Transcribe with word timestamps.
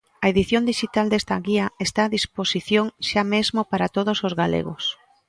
A 0.23 0.25
edición 0.33 0.63
dixital 0.71 1.07
desta 1.09 1.35
guía 1.47 1.65
está 1.85 2.01
á 2.07 2.13
disposición 2.17 2.85
xa 3.09 3.23
mesmo 3.33 3.61
para 3.71 3.91
todos 3.97 4.17
os 4.27 4.33
galegos. 4.41 4.83